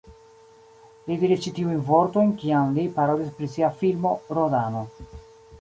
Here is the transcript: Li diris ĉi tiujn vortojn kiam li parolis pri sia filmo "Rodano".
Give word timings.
Li 1.09 1.17
diris 1.23 1.43
ĉi 1.43 1.53
tiujn 1.59 1.83
vortojn 1.89 2.31
kiam 2.45 2.73
li 2.79 2.87
parolis 2.97 3.31
pri 3.37 3.53
sia 3.57 3.73
filmo 3.83 4.19
"Rodano". 4.39 4.87